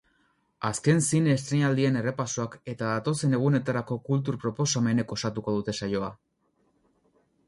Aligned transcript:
Azken 0.67 1.01
zine 1.07 1.33
estreinaldien 1.33 1.99
errepasoak 1.99 2.55
eta 2.73 2.87
datozen 2.93 3.37
egunetarako 3.39 3.97
kultur 4.07 4.39
proposamenek 4.47 5.13
osatuko 5.17 5.55
dute 5.59 5.77
saioa. 5.81 6.09